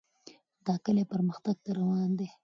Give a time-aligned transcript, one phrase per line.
[0.65, 2.27] دا کلی پرمختګ ته روان دی.